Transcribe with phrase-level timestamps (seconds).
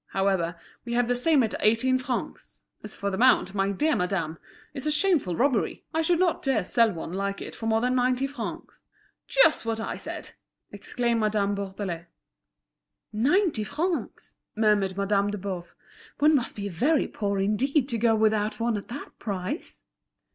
[0.13, 4.39] However, we have the same at eighteen francs; as for the mount, my dear madame,
[4.73, 5.83] it's a shameful robbery.
[5.93, 8.73] I should not dare to sell one like it for more than ninety francs."
[9.27, 10.31] "Just what I said!"
[10.71, 12.07] exclaimed Madame Bourdelais.
[13.13, 15.69] "Ninety francs!" murmured Madame de Boves;
[16.17, 19.81] "one must be very poor indeed to go without one at that price."